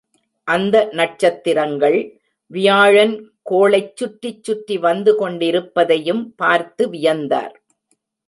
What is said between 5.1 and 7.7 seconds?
கொண்டிருப்பதையும் பார்த்து வியந்தார்.